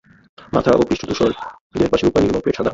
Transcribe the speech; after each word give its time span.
মাথা 0.53 0.71
ও 0.71 0.81
পৃষ্ঠ 0.89 1.03
ধূসর, 1.09 1.31
দেহের 1.71 1.91
পাশে 1.91 2.03
রুপালি 2.03 2.25
এবং 2.27 2.41
পেট 2.43 2.53
সাদা। 2.57 2.69